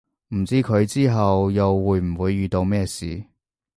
[0.33, 3.23] 唔知佢之後又會唔會遇到咩事